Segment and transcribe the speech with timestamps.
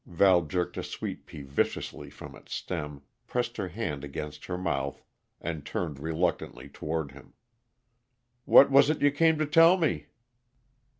[0.07, 5.03] Val jerked a sweet pea viciously from its stem, pressed her hand against her mouth,
[5.39, 7.33] and turned reluctantly toward him.
[8.45, 10.07] "What was it you came to tell me?"